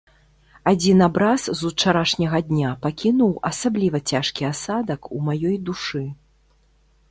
[0.69, 6.05] Адзін абраз з учарашняга дня пакінуў асабліва цяжкі асадак у маёй душы.